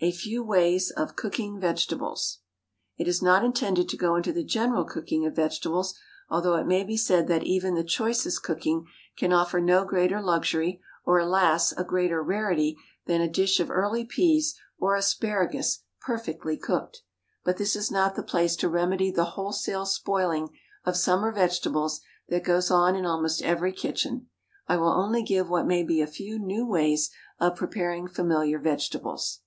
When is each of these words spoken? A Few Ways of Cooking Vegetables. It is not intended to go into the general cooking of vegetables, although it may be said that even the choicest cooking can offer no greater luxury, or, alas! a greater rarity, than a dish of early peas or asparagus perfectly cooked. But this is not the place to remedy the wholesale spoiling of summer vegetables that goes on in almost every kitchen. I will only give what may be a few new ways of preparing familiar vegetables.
A 0.00 0.12
Few 0.12 0.42
Ways 0.42 0.90
of 0.90 1.16
Cooking 1.16 1.58
Vegetables. 1.58 2.40
It 2.98 3.08
is 3.08 3.22
not 3.22 3.42
intended 3.42 3.88
to 3.88 3.96
go 3.96 4.16
into 4.16 4.34
the 4.34 4.44
general 4.44 4.84
cooking 4.84 5.24
of 5.24 5.34
vegetables, 5.34 5.98
although 6.28 6.56
it 6.56 6.66
may 6.66 6.84
be 6.84 6.98
said 6.98 7.26
that 7.28 7.42
even 7.44 7.74
the 7.74 7.82
choicest 7.82 8.42
cooking 8.42 8.84
can 9.16 9.32
offer 9.32 9.60
no 9.62 9.82
greater 9.86 10.20
luxury, 10.20 10.82
or, 11.06 11.18
alas! 11.18 11.72
a 11.72 11.84
greater 11.84 12.22
rarity, 12.22 12.76
than 13.06 13.22
a 13.22 13.30
dish 13.30 13.58
of 13.60 13.70
early 13.70 14.04
peas 14.04 14.54
or 14.78 14.94
asparagus 14.94 15.84
perfectly 16.02 16.58
cooked. 16.58 17.00
But 17.42 17.56
this 17.56 17.74
is 17.74 17.90
not 17.90 18.14
the 18.14 18.22
place 18.22 18.56
to 18.56 18.68
remedy 18.68 19.10
the 19.10 19.24
wholesale 19.36 19.86
spoiling 19.86 20.50
of 20.84 20.98
summer 20.98 21.32
vegetables 21.32 22.02
that 22.28 22.44
goes 22.44 22.70
on 22.70 22.94
in 22.94 23.06
almost 23.06 23.40
every 23.40 23.72
kitchen. 23.72 24.28
I 24.66 24.76
will 24.76 24.88
only 24.92 25.22
give 25.22 25.48
what 25.48 25.66
may 25.66 25.82
be 25.82 26.02
a 26.02 26.06
few 26.06 26.38
new 26.38 26.66
ways 26.66 27.08
of 27.40 27.56
preparing 27.56 28.06
familiar 28.06 28.58
vegetables. 28.58 29.40